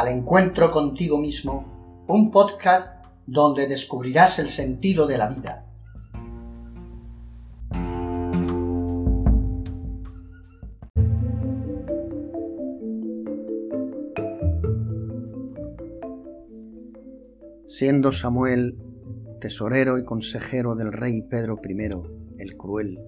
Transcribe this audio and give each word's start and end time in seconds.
al 0.00 0.08
encuentro 0.08 0.70
contigo 0.70 1.18
mismo, 1.18 2.04
un 2.08 2.30
podcast 2.30 3.04
donde 3.26 3.68
descubrirás 3.68 4.38
el 4.38 4.48
sentido 4.48 5.06
de 5.06 5.18
la 5.18 5.28
vida. 5.28 5.66
Siendo 17.66 18.12
Samuel 18.12 18.78
tesorero 19.38 19.98
y 19.98 20.04
consejero 20.06 20.76
del 20.76 20.94
rey 20.94 21.20
Pedro 21.20 21.60
I, 21.62 22.42
el 22.42 22.56
Cruel, 22.56 22.98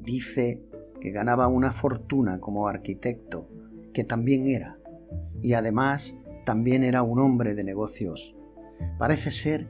dice 0.00 0.62
que 1.02 1.10
ganaba 1.10 1.48
una 1.48 1.70
fortuna 1.70 2.40
como 2.40 2.66
arquitecto, 2.66 3.46
que 3.92 4.04
también 4.04 4.48
era, 4.48 4.78
y 5.42 5.54
además 5.54 6.16
también 6.44 6.84
era 6.84 7.02
un 7.02 7.18
hombre 7.18 7.54
de 7.54 7.64
negocios. 7.64 8.34
Parece 8.98 9.30
ser 9.30 9.68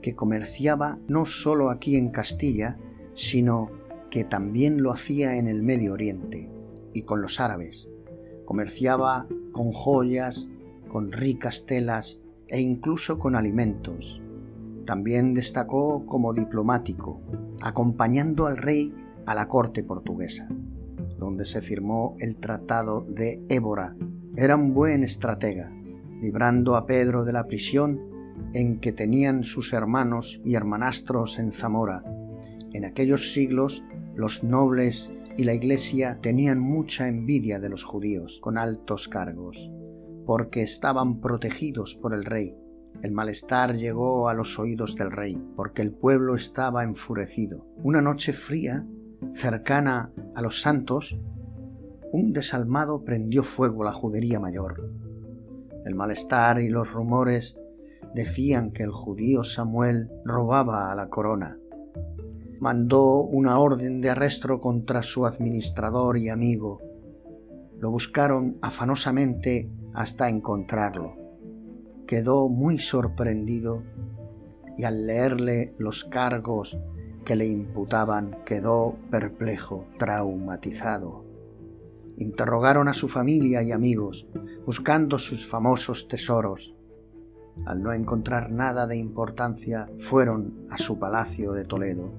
que 0.00 0.14
comerciaba 0.14 0.98
no 1.08 1.26
solo 1.26 1.70
aquí 1.70 1.96
en 1.96 2.10
Castilla, 2.10 2.78
sino 3.14 3.70
que 4.10 4.24
también 4.24 4.82
lo 4.82 4.92
hacía 4.92 5.36
en 5.36 5.48
el 5.48 5.62
Medio 5.62 5.92
Oriente 5.92 6.50
y 6.92 7.02
con 7.02 7.22
los 7.22 7.40
árabes. 7.40 7.88
Comerciaba 8.44 9.26
con 9.52 9.72
joyas, 9.72 10.48
con 10.88 11.12
ricas 11.12 11.64
telas 11.66 12.20
e 12.48 12.60
incluso 12.60 13.18
con 13.18 13.36
alimentos. 13.36 14.20
También 14.84 15.32
destacó 15.32 16.04
como 16.06 16.34
diplomático, 16.34 17.20
acompañando 17.60 18.46
al 18.46 18.56
rey 18.58 18.92
a 19.24 19.34
la 19.34 19.48
corte 19.48 19.84
portuguesa 19.84 20.48
donde 21.22 21.44
se 21.44 21.62
firmó 21.62 22.16
el 22.18 22.34
Tratado 22.36 23.06
de 23.08 23.40
Évora. 23.48 23.94
Era 24.34 24.56
un 24.56 24.72
buen 24.72 25.04
estratega, 25.04 25.70
librando 26.22 26.76
a 26.76 26.86
Pedro 26.86 27.26
de 27.26 27.34
la 27.34 27.46
prisión 27.46 28.00
en 28.54 28.80
que 28.80 28.90
tenían 28.90 29.44
sus 29.44 29.74
hermanos 29.74 30.40
y 30.42 30.54
hermanastros 30.54 31.38
en 31.38 31.52
Zamora. 31.52 32.02
En 32.72 32.86
aquellos 32.86 33.34
siglos 33.34 33.82
los 34.14 34.42
nobles 34.42 35.12
y 35.36 35.44
la 35.44 35.52
iglesia 35.52 36.18
tenían 36.22 36.60
mucha 36.60 37.08
envidia 37.08 37.60
de 37.60 37.68
los 37.68 37.84
judíos 37.84 38.38
con 38.40 38.56
altos 38.56 39.06
cargos, 39.06 39.70
porque 40.24 40.62
estaban 40.62 41.20
protegidos 41.20 41.94
por 41.94 42.14
el 42.14 42.24
rey. 42.24 42.56
El 43.02 43.12
malestar 43.12 43.76
llegó 43.76 44.30
a 44.30 44.34
los 44.34 44.58
oídos 44.58 44.96
del 44.96 45.10
rey, 45.10 45.38
porque 45.56 45.82
el 45.82 45.92
pueblo 45.92 46.36
estaba 46.36 46.84
enfurecido. 46.84 47.66
Una 47.82 48.00
noche 48.00 48.32
fría 48.32 48.86
cercana 49.30 50.10
a 50.34 50.40
los 50.40 50.62
santos, 50.62 51.20
un 52.12 52.34
desalmado 52.34 53.04
prendió 53.04 53.42
fuego 53.42 53.84
la 53.84 53.92
judería 53.92 54.38
mayor. 54.38 54.90
El 55.86 55.94
malestar 55.94 56.60
y 56.60 56.68
los 56.68 56.92
rumores 56.92 57.56
decían 58.14 58.70
que 58.70 58.82
el 58.82 58.92
judío 58.92 59.44
Samuel 59.44 60.10
robaba 60.24 60.92
a 60.92 60.94
la 60.94 61.08
corona. 61.08 61.58
Mandó 62.60 63.22
una 63.22 63.58
orden 63.58 64.02
de 64.02 64.10
arresto 64.10 64.60
contra 64.60 65.02
su 65.02 65.24
administrador 65.24 66.18
y 66.18 66.28
amigo. 66.28 66.80
Lo 67.78 67.90
buscaron 67.90 68.58
afanosamente 68.60 69.70
hasta 69.94 70.28
encontrarlo. 70.28 71.16
Quedó 72.06 72.48
muy 72.50 72.78
sorprendido 72.78 73.82
y 74.76 74.84
al 74.84 75.06
leerle 75.06 75.74
los 75.78 76.04
cargos 76.04 76.78
que 77.24 77.36
le 77.36 77.46
imputaban 77.46 78.36
quedó 78.44 78.96
perplejo, 79.10 79.86
traumatizado. 79.98 81.21
Interrogaron 82.18 82.88
a 82.88 82.94
su 82.94 83.08
familia 83.08 83.62
y 83.62 83.72
amigos, 83.72 84.26
buscando 84.66 85.18
sus 85.18 85.46
famosos 85.46 86.08
tesoros. 86.08 86.74
Al 87.66 87.82
no 87.82 87.92
encontrar 87.92 88.50
nada 88.50 88.86
de 88.86 88.96
importancia, 88.96 89.90
fueron 89.98 90.66
a 90.70 90.78
su 90.78 90.98
palacio 90.98 91.52
de 91.52 91.64
Toledo, 91.64 92.12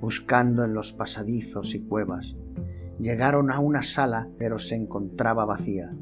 buscando 0.00 0.64
en 0.64 0.74
los 0.74 0.92
pasadizos 0.92 1.74
y 1.74 1.80
cuevas. 1.80 2.36
Llegaron 2.98 3.50
a 3.50 3.60
una 3.60 3.82
sala, 3.82 4.28
pero 4.38 4.58
se 4.58 4.74
encontraba 4.74 5.44
vacía. 5.44 5.94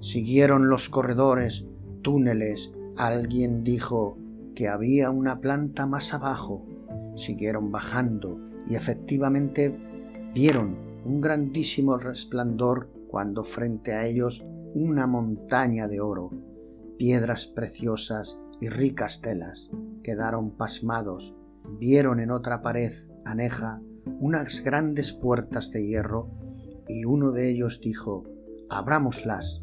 Siguieron 0.00 0.68
los 0.68 0.88
corredores, 0.88 1.64
túneles. 2.02 2.72
Alguien 2.96 3.64
dijo 3.64 4.18
que 4.54 4.68
había 4.68 5.10
una 5.10 5.40
planta 5.40 5.86
más 5.86 6.14
abajo 6.14 6.64
siguieron 7.16 7.70
bajando 7.70 8.38
y 8.68 8.74
efectivamente 8.74 9.76
vieron 10.34 10.76
un 11.04 11.20
grandísimo 11.20 11.98
resplandor 11.98 12.88
cuando 13.08 13.44
frente 13.44 13.92
a 13.92 14.06
ellos 14.06 14.44
una 14.74 15.06
montaña 15.06 15.86
de 15.86 16.00
oro, 16.00 16.30
piedras 16.98 17.46
preciosas 17.46 18.38
y 18.60 18.68
ricas 18.68 19.20
telas. 19.20 19.70
Quedaron 20.02 20.56
pasmados, 20.56 21.34
vieron 21.78 22.20
en 22.20 22.30
otra 22.30 22.62
pared 22.62 22.92
aneja 23.24 23.80
unas 24.20 24.62
grandes 24.62 25.12
puertas 25.12 25.70
de 25.70 25.86
hierro 25.86 26.30
y 26.88 27.04
uno 27.04 27.32
de 27.32 27.50
ellos 27.50 27.80
dijo, 27.82 28.24
abrámoslas, 28.68 29.60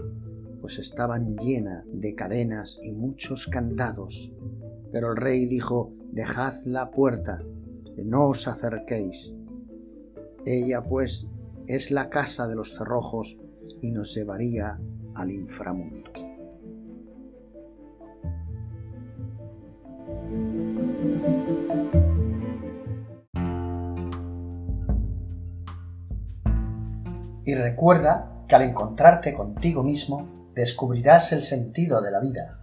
pues 0.62 0.79
estaban 0.79 1.35
llenas 1.38 1.85
de 1.91 2.16
cadenas 2.16 2.79
y 2.84 2.91
muchos 2.91 3.47
candados. 3.47 4.31
Pero 4.91 5.12
el 5.12 5.18
rey 5.18 5.46
dijo, 5.46 5.94
dejad 6.12 6.56
la 6.66 6.91
puerta, 6.91 7.40
no 7.97 8.29
os 8.29 8.47
acerquéis. 8.47 9.34
Ella 10.46 10.84
pues 10.84 11.28
es 11.68 11.91
la 11.91 12.09
casa 12.09 12.47
de 12.47 12.56
los 12.56 12.75
cerrojos 12.75 13.38
y 13.81 13.91
nos 13.91 14.13
llevaría 14.16 14.79
al 15.16 15.31
inframundo. 15.31 16.12
Y 27.44 27.56
recuerda 27.56 28.46
que 28.47 28.56
al 28.56 28.62
encontrarte 28.63 29.34
contigo 29.34 29.84
mismo 29.84 30.50
descubrirás 30.56 31.31
el 31.34 31.44
sentido 31.44 32.02
de 32.02 32.12
la 32.12 32.19
vida. 32.19 32.61